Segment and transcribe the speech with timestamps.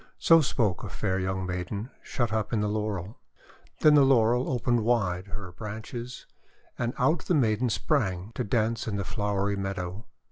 [0.17, 3.19] So spoke a fair young maiden shut up in the Laurel.
[3.81, 6.25] Then the Laurel opened wide her 318 THE WONDER GARDEN branches,
[6.79, 10.07] and out the maiden sprang to dance in the flowery meadow.